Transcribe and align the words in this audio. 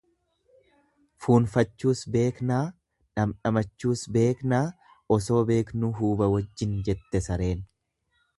Fuunfachuus 1.25 2.01
beeknaa 2.15 2.61
dhandhamachuus 3.19 4.03
beeknaa 4.17 4.63
osoo 5.19 5.43
beeknuu 5.53 5.93
huuba 6.01 6.33
wajjin 6.37 6.75
jette 6.91 7.25
sareen. 7.29 7.65